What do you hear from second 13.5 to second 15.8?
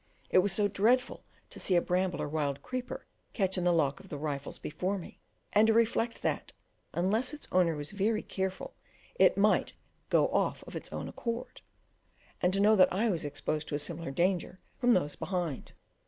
to a similar danger from those behind.